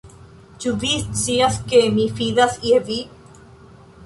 Ĉu 0.63 0.71
vi 0.83 0.89
scias 1.19 1.59
ke 1.67 1.83
mi 1.99 2.07
fidas 2.17 2.57
je 2.71 2.81
vi? 2.89 2.99